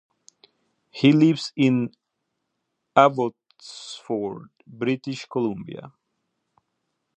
He 0.89 1.11
lives 1.13 1.53
in 1.55 1.93
Abbotsford, 2.95 4.49
British 4.65 5.27
Columbia. 5.27 5.91